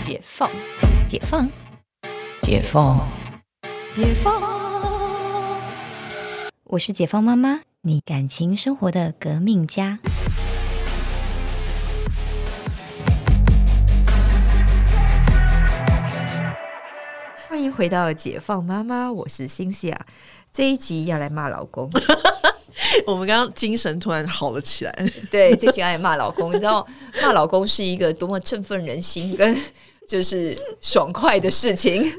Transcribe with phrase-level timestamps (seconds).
[0.00, 0.50] 解放，
[1.06, 1.46] 解放，
[2.42, 3.06] 解放，
[3.94, 4.42] 解放。
[6.64, 9.98] 我是解放妈妈，你感情生活的革命家。
[17.46, 20.06] 欢迎回到解放妈妈，我是欣西啊。
[20.50, 21.90] 这一集要来骂老公，
[23.06, 25.10] 我们刚刚精神突然好了起来。
[25.30, 26.50] 对，这集要来骂老公。
[26.50, 26.86] 你知道
[27.22, 29.56] 骂老公是一个多么振奋人心跟
[30.08, 32.12] 就是爽快的事情。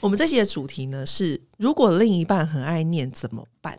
[0.00, 3.78] 我们这期的主题呢是：如果另一半很爱念怎么办？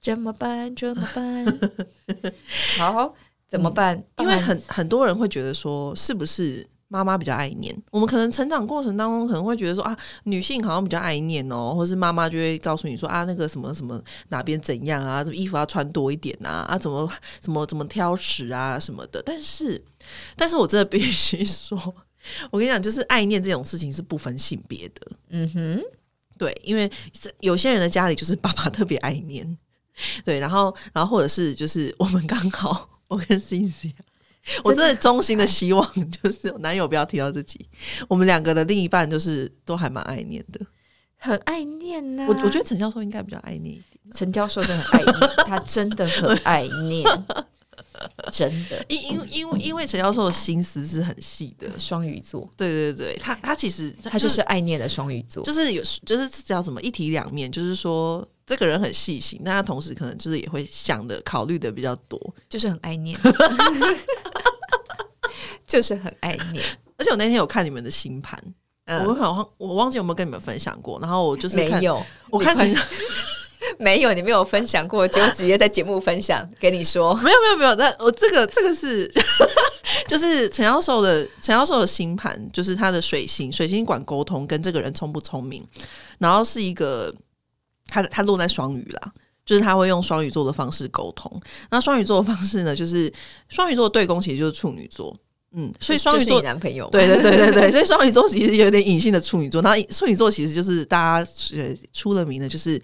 [0.00, 0.74] 怎么办？
[0.76, 1.46] 怎么办？
[2.78, 3.14] 好，
[3.48, 4.02] 怎么办？
[4.18, 7.76] 因为很很多人会觉得说，是不是妈妈比较爱念？
[7.90, 19.20] 我们可能成长过程当中可能会觉得说啊，女性好像比较爱念哦，或是妈妈就会告诉你说啊，那个什么什么哪边怎样啊，衣服要穿多一点啊，啊，怎么怎么怎么挑食啊什么的。
[19.26, 19.82] 但是，
[20.36, 21.76] 但是我真的必须说，
[22.52, 25.10] 我跟你讲，就是爱念这种事情是不分性别的。
[25.30, 25.82] 嗯哼，
[26.38, 26.88] 对，因为
[27.40, 29.58] 有些人的家里就是爸爸特别爱念，
[30.24, 33.92] 对，然后然后或者是就是我们刚好，我跟 C C，
[34.62, 37.66] 我真的衷心的希望就是 男友不要提到自己，
[38.08, 40.60] 我们两个的另一半就是都还蛮爱念的，
[41.16, 47.04] 很爱念呢、我我觉得陈教授应该比较爱念一点，陈教授真的很爱念，他真的很爱念，
[48.30, 48.84] 真的。
[48.88, 63.18] 因因因为因为陈教授的心思是很细的，双鱼座，对对对，他他其实他就是爱念的双鱼座，就是有就是叫什么一体两面，就是说这个人很细心，那他同时可能就是也会想的考虑的比较多，就是很爱念，
[65.74, 66.64] 就是很爱念。
[66.96, 68.40] 而且我那天有看你们的星盘，
[68.86, 72.76] 嗯我好像我忘记有没有跟你们分享过，然后我就是，没有，我看你
[73.78, 79.10] 没有，你没有分享过，就直接在节目分享给你说，没有没有没有，但我这个这个是
[80.06, 85.66] 就是陈教授的陈教授的星盘，就是他的水星，水星管沟通跟这个人聪不聪明，
[86.18, 87.12] 然后是一个
[87.88, 89.12] 他他落在双鱼啦。
[89.46, 91.30] 就是他会用双鱼座的方式沟通，
[91.70, 93.12] 那双鱼座的方式呢，就是
[93.50, 95.14] 双鱼座的对宫其实就是处女座，
[95.56, 102.80] 嗯，所以双鱼就是座男朋友，对对对对对，所以双鱼座其实有点隐性的处女座，然后处女座其实就是大家呃出了名的，就是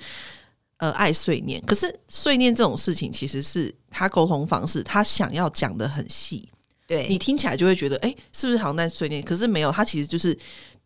[0.76, 1.60] 呃爱碎念。
[1.66, 6.48] 可是碎念这种事情，其实是他沟通方式，他想要讲的很细，
[6.86, 9.20] 对，你听起来就会觉得，哎、是不是好像在碎念？
[9.22, 10.36] 可是没有，他其实就是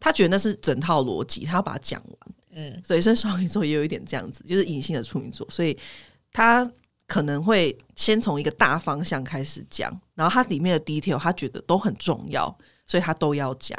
[0.00, 2.34] 他觉得那是整套逻辑，他要把它讲完。
[2.56, 5.76] 嗯，所以，所以双鱼座也有一点这样子，就是隐性的处女座，所以
[6.32, 6.64] 他
[7.14, 12.52] 可能会先从一个大方向开始讲，然后他里面的 detail 他觉得都很重要，
[12.84, 13.78] 所以他都要讲。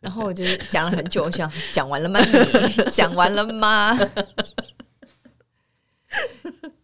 [0.00, 2.18] 然后我就是讲了很久，我想讲完了吗？
[2.76, 3.96] 你讲完了吗？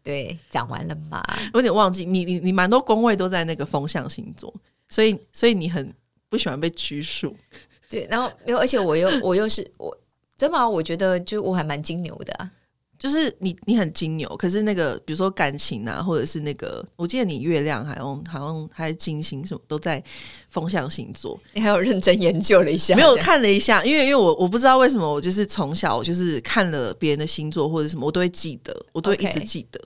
[0.05, 1.21] 对，讲完了吗？
[1.53, 4.55] 有点忘记你你你蛮多宫位都在那个风象星座，
[4.88, 5.93] 所以所以你很
[6.28, 7.37] 不喜欢被拘束。
[7.91, 9.99] 对，然后没有，而且我又我又是我，
[10.37, 10.69] 真的吗？
[10.69, 12.53] 我觉得就我还蛮金牛的、啊，
[12.99, 20.03] 就是你你很金牛，可是那个比如说感情啊，或者是那个，我记得你月亮还用好像还金星什么都在
[20.49, 29.81] 风象星座，你还有认真研究了一下，没有看了一下，因为因为我我不知道为什么我就是从小就是看了别人的星座或者什么，我都会记得，我都会一直记得。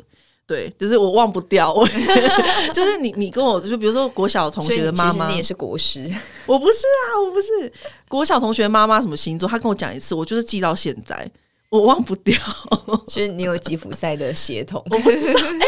[0.46, 1.86] 对，就是我忘不掉，我
[2.74, 5.30] 就是你，你跟我就比如说国小同学的妈妈。
[5.30, 6.12] 你，也是国师，
[6.44, 7.72] 我不是啊，我不是。
[8.08, 11.30] 国小同学妈妈什么星座，她跟我讲一次，我就是记到现在，
[11.70, 12.36] 我忘不掉，
[13.06, 15.66] 就是你有吉普赛的血统，我不知道，哎、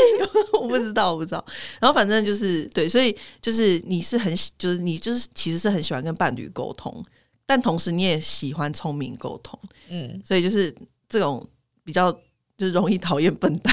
[0.60, 1.44] 我不知道，我不知道。
[1.80, 7.02] 然后反正就是对，所以就是你是很喜就是你就是其实是很喜欢跟伴侣沟通，
[7.46, 9.58] 但同时你也喜欢聪明沟通，
[9.88, 10.74] 嗯，所以就是
[11.08, 11.46] 这种
[11.84, 12.10] 比较
[12.56, 13.72] 就是容易讨厌笨蛋，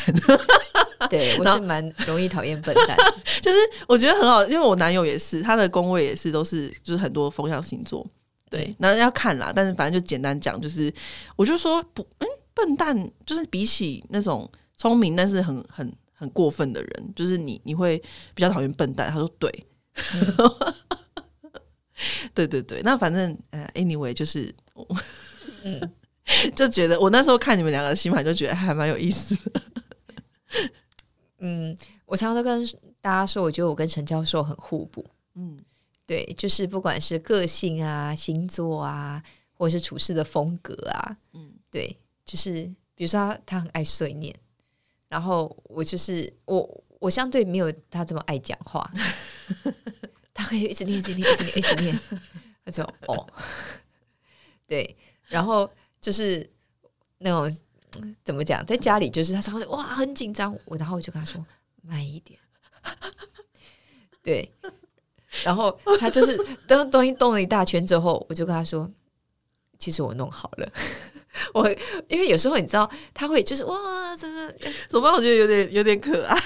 [1.09, 2.96] 对我是蛮容易讨厌笨蛋，
[3.41, 3.57] 就是
[3.88, 8.06] 我觉得很好，因为我男友也是，他的工位也是都是就是很多风象星座，
[8.49, 10.91] 对，那要看啦，但是反正就简单讲，就是
[11.35, 17.97] 我就说不，嗯，笨蛋就是比起那种聪明但是很很很过分的人，就是你你会
[18.33, 19.11] 比较讨厌笨蛋。
[19.11, 19.51] 他说对，
[22.33, 24.53] 对对对，那反正呃，anyway 就是，
[25.63, 25.93] 嗯，
[26.55, 29.61] 就觉得我那时候看你们两个的星盘，就觉得还蛮有意思的。
[31.40, 32.66] 嗯，我常常都跟
[33.02, 35.05] 大家说，我觉得我跟陈教授很互补。
[35.35, 35.57] 嗯，
[36.09, 39.22] 对，就是不管是个性啊、星座啊，
[39.53, 41.44] 或者是处事的风格啊，嗯。
[41.46, 41.96] 嗯，对，
[42.26, 42.64] 就是
[42.96, 44.35] 比如说他他很爱碎念，
[45.08, 48.91] 然后我就是我我相对没有他这么爱讲话，
[50.34, 52.00] 他可以一直念、一直念、一直念、一直念，
[52.66, 53.28] 他就哦，
[54.66, 54.97] 对，
[55.28, 55.72] 然后
[56.02, 56.50] 就是
[57.20, 57.59] 那种
[58.02, 61.46] 嗯怎么讲，在家里就是他常常哇很紧张，我然后我就跟他说
[61.84, 62.40] 慢一点，
[64.23, 64.52] 对，
[65.43, 66.37] 然后他就是
[66.67, 68.90] 当东西动了一大圈之后，我就跟他说
[69.79, 70.72] ：“其实我弄好了。
[71.53, 71.70] ”我
[72.08, 74.53] 因为有时候你知道他会就是哇，真的
[74.90, 75.14] 怎么办？
[75.14, 76.37] 我觉得有点有点可爱，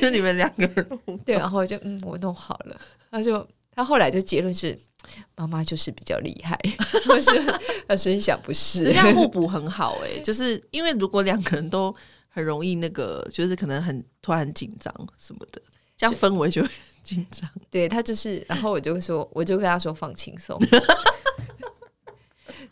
[0.00, 2.80] 就你们两个人对，然后我就嗯，我弄好了。
[3.10, 4.76] 他就他后来就结论是
[5.36, 6.58] 妈妈就是比较厉害，
[7.10, 7.30] 我是
[7.88, 11.94] 我心想不是这，样互补很好哎、就是因为如果两个人都
[12.28, 15.60] 很容易那个，就是可能很突然很紧张什么的，
[15.98, 16.62] 这样氛围就
[17.02, 17.48] 紧张。
[17.70, 20.58] 对他就是，然后我就说，我就跟他说放轻松。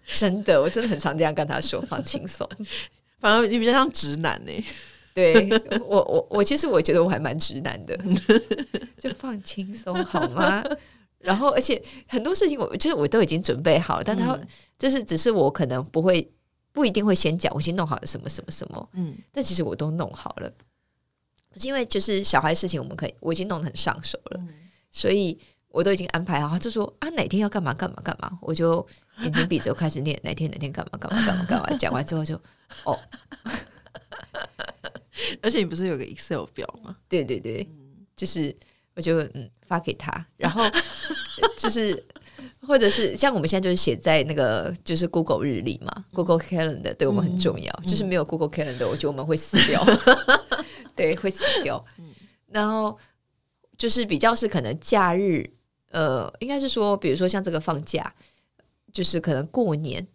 [0.06, 2.48] 真的，我真的很常这样跟他说放轻松。
[3.20, 4.64] 反而你比较像直男欸呢、
[5.12, 5.48] 对
[5.84, 7.98] 我，我我其实我觉得我还蛮直男的，
[8.98, 10.64] 就放轻松好吗？
[11.18, 14.46] 然后，而且很多事情我就是我都已经准备好，但他、嗯
[14.78, 16.30] 就是只是我可能不会
[16.72, 20.50] 不一定会先讲，我先弄好了什么什么什么，嗯但其实我都弄好了。
[21.52, 24.48] 可是因为就是小孩事情，我们可以我已经弄得很上手了，嗯
[24.90, 26.48] 所以我都已经安排好。
[26.48, 28.84] 他就说啊，哪天要干嘛干嘛干嘛，我就
[29.22, 31.76] 眼睛闭着开始念哪天哪天干嘛干嘛干嘛干嘛。
[31.76, 32.34] 讲完之后就
[32.84, 32.98] 哦，
[35.42, 36.96] 而且你不是有个 Excel 表吗？
[37.08, 37.68] 对对对，
[38.16, 38.54] 就是
[38.94, 40.64] 我就嗯发给他， 然后
[41.58, 42.02] 就是
[42.66, 49.84] 或者是像我们现在就是写在那个就是 Google 日历嘛，Google Calendar 对我们很重要，就是没有 Google Calendar，我觉得我们会死掉，
[50.98, 51.82] 对，会死掉。
[52.48, 52.98] 然后
[53.78, 55.48] 就是比较是可能假日，
[55.90, 58.14] 呃，应该是说，比如说像这个放假，
[58.92, 60.06] 就是可能过年。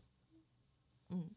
[1.09, 1.29] 嗯。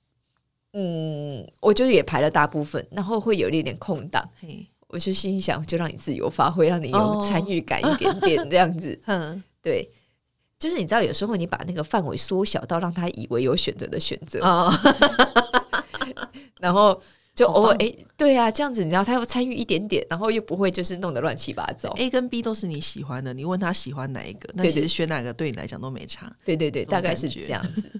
[0.72, 7.20] 嗯，我就也排了大部分，然后会有一点点空档，嘿，我就心想，就让你自由发挥，让你有哦。
[7.22, 9.00] 参与感一点点，这样子。
[9.06, 9.90] 嗯，对，
[10.58, 14.70] 就是你知道，有时候你把那个范围缩小到让他以为有选择的选择，哦，
[16.60, 17.00] 然后
[17.36, 21.90] 就偶尔哎、对啊，这样子你知道他要参与一点点，然后又不会就是弄得乱七八糟。
[21.98, 26.34] A 跟 B 都是你喜欢的，你问他喜欢哪一个，那其实选哪个对你来讲都没差。
[26.46, 27.92] 对对对，大概是这样子。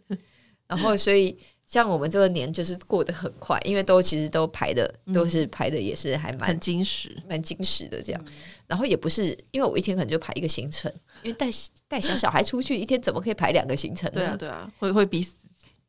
[0.66, 8.24] 然后所以像我们这个年就是过得很快，因为都其实都排的都是排的也是还蛮很矜持，蛮精实的这样，
[8.66, 10.90] 然后也不是因为我一天可能就排一个行程，
[11.22, 11.46] 因为带
[11.86, 14.14] 带小小孩出去一天怎么可以排两个行程呢？
[14.14, 15.36] 对啊，对啊，会会逼死。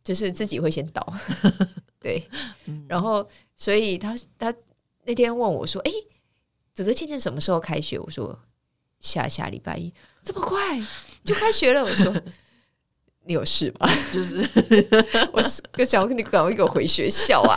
[0.04, 1.06] 就是自己会先到，
[1.42, 1.97] 对，嗯
[2.88, 4.54] 然后所以他他
[5.04, 5.92] 那天问我说：“哎、
[6.74, 8.38] 子泽倩倩什么时候开学？”我说
[9.00, 9.94] ：“下下礼拜一，
[10.24, 10.82] 这么快
[11.24, 12.14] 就开学了？”我说
[13.26, 14.38] ：“你有事吗？”就是
[15.32, 17.56] 我是我想你赶快给我回学校啊！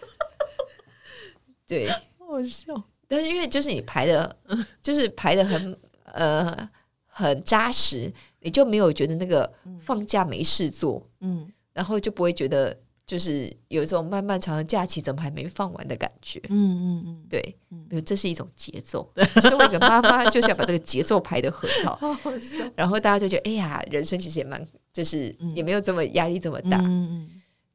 [1.66, 1.88] 对，
[2.18, 2.82] 好笑。
[3.06, 4.36] 但是因为就是你排的，
[4.82, 6.70] 就是排的很呃
[7.06, 12.76] 很扎实，你就没有觉得那个放假没事做，嗯，然后就不会觉得
[13.10, 16.40] 就是有一种漫漫长的假期怎么还没放完的感觉。
[16.48, 19.12] 嗯嗯嗯，对，没有，这是一种节奏。
[19.42, 21.98] 身为一个妈妈，就想把这个节奏排得很好。
[22.76, 26.76] 然后大家就觉得，哎呀，人生其实也蛮，就是也没有这么压力这么大。
[26.76, 27.30] 嗯嗯，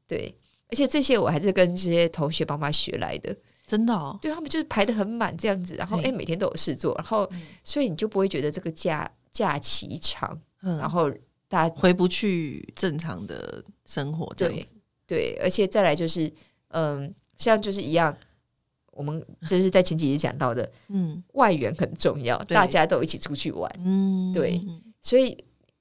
[0.08, 0.34] 对，
[0.70, 3.36] 而且这些我还是跟这些同学帮妈学来的。
[3.66, 7.30] 真的哦，对他们就是排得很满这样子，然后哎、每天都有事做，然后、
[7.62, 11.10] 所以你就不会觉得这个假假期长，嗯，然后
[11.46, 14.72] 大家回不去正常的生活这样对子。
[15.06, 16.30] 对，而且再来就是
[16.68, 18.16] 嗯，像就是一样，
[18.92, 25.36] 我们就是在前几集讲到的嗯外援很重要，大家都一起出去玩，嗯，对嗯所以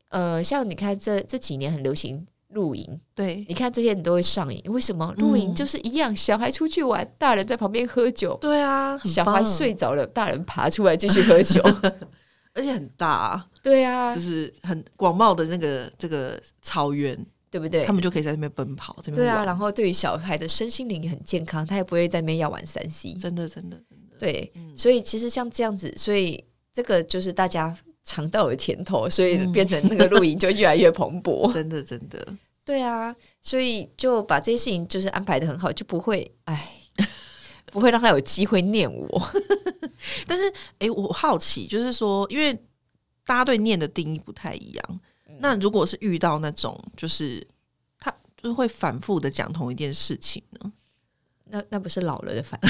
[0.10, 5.13] 呃，像你看这这几年很流行露营，对，你看这些人都会上瘾，为什么？
[5.17, 8.38] 露营嗯就是一样，小孩出去玩，大人在旁边喝酒。
[8.39, 11.62] 对啊，小孩睡着了，大人爬出来继续喝酒。
[12.53, 17.13] 而且很大啊，对啊就，是很广袤的那个这个草原，
[17.55, 17.93] 对不对他？
[17.93, 23.13] 们就可以在那边奔跑，这边对啊，然后对于小孩的身心灵也很健康，他也不会在那边要玩三 C。
[23.13, 23.81] 真的真的，
[24.19, 26.43] 对，嗯所以其实像这样子，所以
[26.74, 31.50] 这个就是大家尝到了甜头，所以嗯变成那个露营就越来越蓬勃。
[31.55, 32.27] 真的真的，
[32.65, 36.69] 对啊，所以就把这些事情就是安排的很好，就不会哎，
[37.71, 39.31] 不会让他有机会念我。
[40.27, 42.53] 但是哎，我好奇，就是说，因为
[43.25, 45.00] 大家对念的定义不太一样，嗯
[45.39, 47.46] 那如果是遇到那种就是
[48.00, 50.72] 他就是会反复的讲同一件事情呢？
[51.46, 52.70] 那那不是老了的反应？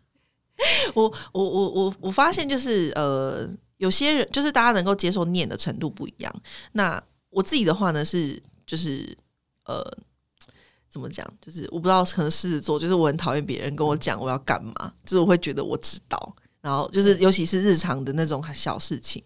[0.94, 3.48] 我我我我我发现就是呃，
[3.78, 6.34] 有些人就是大家能够接受念的程度不一样。
[6.72, 9.16] 那我自己的话呢是就是
[9.64, 9.84] 呃。
[10.88, 11.26] 怎么讲？
[11.42, 19.22] 就是我不知道，可能狮子座，就是我很讨厌别人跟我讲我要干嘛，就是我会觉得我知道，然后就是尤其是日常的那种小事情。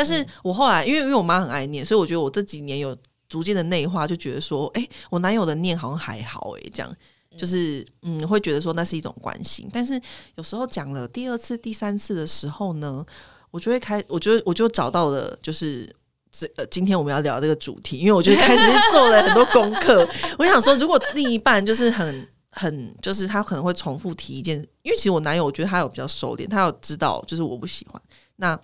[0.00, 2.96] 但是我后来，因为因为我妈很爱念，所以我觉得我这几年有
[3.28, 6.96] 逐渐的内化，就觉得说，哎、我男友的念好像还好、诶，哎，这样
[7.36, 9.68] 就是嗯，会觉得说那是一种关心。
[9.70, 10.00] 但是
[10.36, 13.04] 有时候讲了第二次、第三次的时候呢，
[13.50, 15.94] 我就会开，我就我就找到了，就是
[16.32, 20.08] 这呃，今天我们要聊这个主题，因为我就开始做了很多功课。
[20.38, 28.00] 我想说，如果另一半就是很很，就是他可能会重复提一件，因为其实我男友我觉得他有比较收敛，他有知道就是我不喜欢，
[28.36, 28.58] 那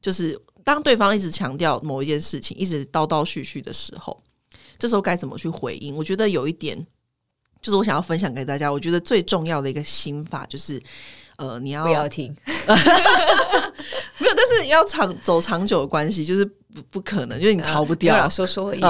[0.00, 4.18] 就是当对方一直强调某一件事情，一直叨叨絮絮的时候，
[4.78, 5.96] 这时候该怎么去回应？
[5.96, 6.86] 我觉得有一点。
[7.60, 10.80] 就是我想要分享给大家，我觉得最重要的一个心法就是，
[11.38, 12.32] 呃，你要不要听？
[12.46, 18.80] 没有，但是要长走长久的关系，就是不不可能，就是你逃不掉，说说而已，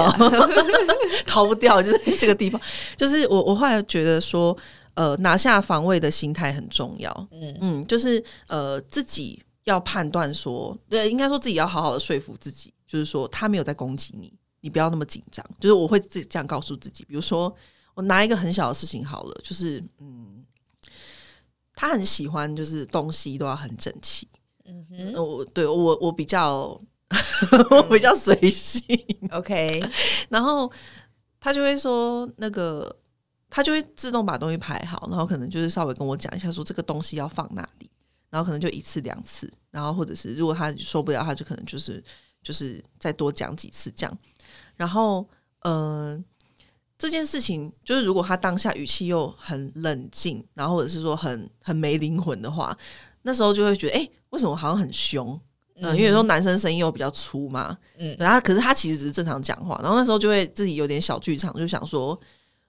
[1.25, 2.61] 逃不掉，就是这个地方。
[2.95, 4.55] 就是我我后来觉得说，
[4.93, 7.29] 呃，拿下防卫的心态很重要。
[7.33, 15.45] 嗯嗯，就是呃，自己要判断说，对，应该说自己要好好的说服自己，就是说他没有在攻击你，你不要那么紧张。
[15.61, 17.55] 就是我会自己这样告诉自己，比如说。
[17.95, 20.45] 我拿一个很小的事情好了，就是嗯，
[21.75, 24.29] 他很喜欢，就是东西都要很整齐。
[24.67, 26.81] 嗯哼，我对我我比较
[27.73, 28.81] 我比较随性。
[29.33, 29.83] OK，
[30.31, 30.71] 然后
[31.41, 32.97] 他就会说那个，
[33.51, 37.91] 他就会自动把东西排好，然后可能就是稍微跟我讲一下，说这个东西要放哪里，
[38.31, 42.03] 然后可能就一次两次，然后或者是如果他受不了，他就可能就是
[42.43, 44.19] 就是再多讲几次这样，
[44.77, 45.29] 然后
[45.61, 46.25] 嗯。
[47.01, 52.77] 这件事情就是，如果他当下语气又很冷静，然后或者是说很很没灵魂的话，
[53.23, 55.41] 那时候就会觉得，哎，为什么好像很凶？
[55.77, 62.21] 嗯，因为有时候男生声音又比较粗嘛，嗯，然后可是他其实只是正常讲话，然后那时候就会自己有点小剧场，就想说，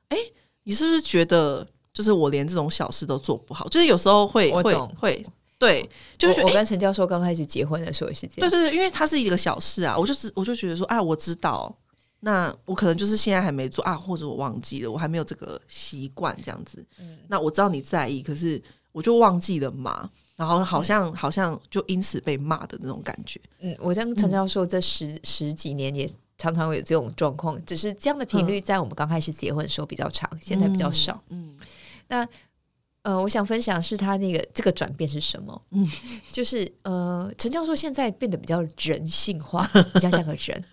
[0.10, 0.18] 哎，
[0.62, 3.68] 你是不是觉得就是我连这种小事都做不好？
[3.70, 5.26] 就是有时候会会会，
[5.60, 5.88] 对，
[6.18, 11.78] 就是我跟陈教授刚开始结婚的时候也是这样，对对对，因为它是一个小事啊，我就是我就觉得说，哎，我知道。
[12.22, 16.86] 那我可能就是现在还没做啊，或者我忘记了，我还没有这个习惯这样子。
[17.00, 18.62] 嗯那我知道你在意，可是
[18.92, 20.10] 我就忘记了嘛。
[20.36, 23.40] 然后好像好像就因此被骂的那种感觉。
[23.60, 31.22] 嗯，我跟陈教授这十十几年也常常有这种状况，只是这样的频率在我们刚开始结婚的时候比较长，现在比较少。
[31.30, 31.56] 嗯，
[32.10, 32.28] 那。
[33.04, 35.62] 呃，我想分享是他那个这个转变是什么？
[35.72, 35.90] 嗯，
[36.32, 40.64] 就是呃，陈教授现在变得比较人性化， 比较像个人。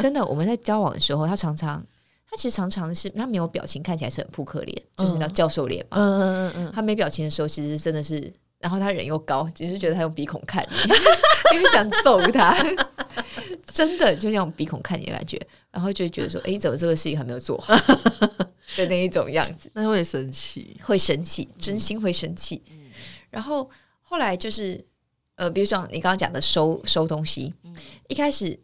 [0.00, 1.84] 真的，我们在交往的时候，他常常，
[2.28, 5.96] 他其实常常是他没有表情，看起来是很扑克脸，就是那教授脸嘛。
[5.98, 6.72] 嗯嗯嗯嗯。
[6.74, 10.76] 他没表情的时候，其实真的是，然后他人又高，就是觉得他用鼻孔看你，
[11.56, 12.56] 因为想揍他。
[13.72, 17.72] 真的就像鼻孔看你的感觉，然后就觉得说，哎，怎么这个事情还没有做好？
[18.76, 22.62] 的那一种样子， 那会生气，会生气，真心会生气。
[23.30, 23.68] 然后
[24.02, 24.84] 后来就是，
[25.36, 27.52] 呃，比如说你刚刚讲的收收东西，
[28.08, 28.58] 一开始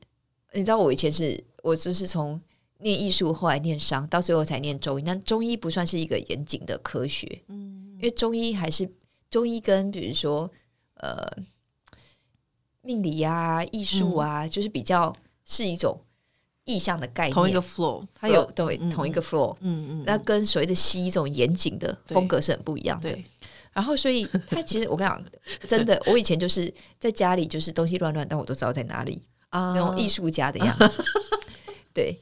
[0.52, 2.40] 你知道我以前是我就是从
[2.78, 5.04] 念艺术，后来念商，到最后才念中医。
[5.04, 8.88] 但中医不算是一个严谨的科学，嗯，因为中医还是
[9.30, 10.50] 中医跟比如说
[10.94, 11.26] 呃
[12.82, 15.98] 命理啊、艺术啊，就是比较是一种。
[16.64, 23.16] 意象的概念，同一个 flow，它有对同一个 flow，嗯嗯，那跟所谓的西医这种严谨的风格是很不一样的。
[23.72, 25.24] 然后，所以他其实我跟你讲，
[25.68, 31.04] 真的， 我以前就是在家里就是东西乱乱，但我都知道在哪里啊，那种艺术家的样子。
[31.92, 32.18] 对。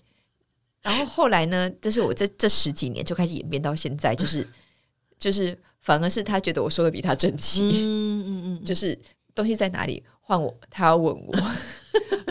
[0.80, 4.48] 然后后来呢，这是我这这十几年就开始演变到现在，就是
[5.18, 8.98] 就是反而是他觉得我说的比他整齐，嗯嗯嗯，就是
[9.34, 11.38] 东西在哪里换我，他要问我。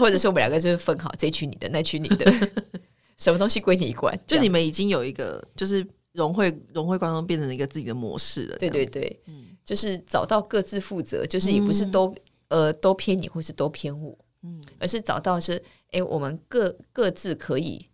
[0.02, 2.26] 或者是我们两个就是分好，这区你的，那区你的，
[3.18, 4.20] 什么东西归你管？
[4.26, 8.58] 就你们已经有一个，就是融会融会贯通，变成了一个自己的模式了。
[8.58, 12.14] 对对对，嗯，就是找到各自负责，就是也不是都
[12.50, 17.86] 呃都偏你，或是都偏我，嗯，而是找到是哎，我们各各自可以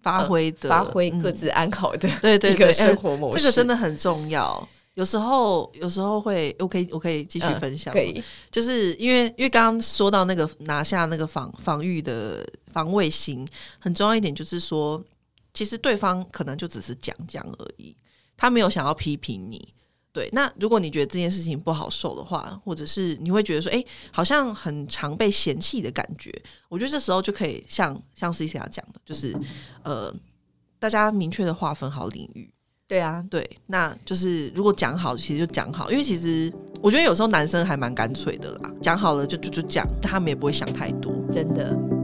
[0.00, 4.68] 发挥的，发挥各自安好的，对对对，生活模式，这个真的很重要。
[4.96, 7.92] 有时候，有时候会，我可以，我可以继续分享。
[7.92, 13.46] 可以，就是因为，因为刚刚说到那个拿下那个防防御的防卫心，
[13.78, 15.04] 很重要一点就是说，
[15.52, 17.94] 其实对方可能就只是讲讲而已，
[18.38, 19.74] 他没有想要批评你。
[20.14, 26.32] 对，那如果你觉得这件事情不好受的话，或者是你会觉得说，哎，好像很常被嫌弃的感觉，
[26.70, 29.36] 我觉得这时候就可以像像 C C 讲的，就是
[29.82, 30.10] 呃，
[30.78, 32.50] 大家明确的划分好领域。
[32.88, 41.95] 对啊，对，那就是如果讲好，其实就讲好，因为其实我觉得有时候男生还蛮干脆的啦，讲好了就就就讲，他们也不会想太多，真的。